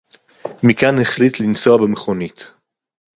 מִכָּאן 0.63 0.99
הֶחֱלִיט 0.99 1.39
לִנְסֹעַ 1.39 1.77
בִּמְכוֹנִית. 1.77 2.51